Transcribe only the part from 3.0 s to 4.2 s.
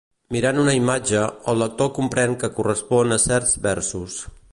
a certs versos.